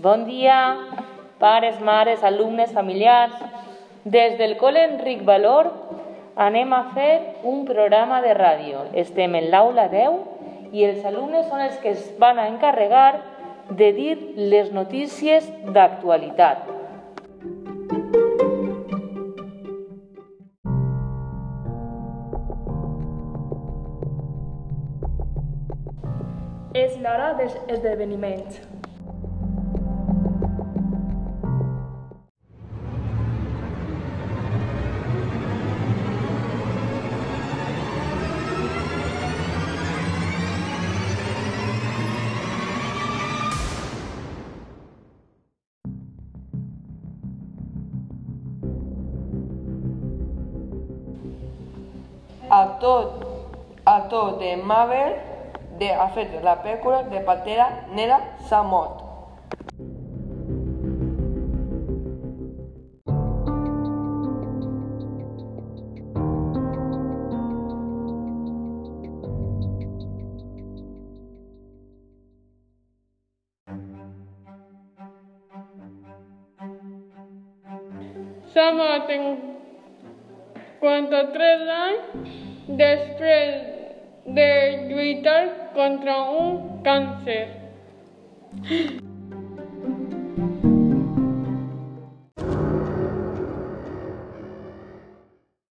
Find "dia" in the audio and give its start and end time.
0.24-0.78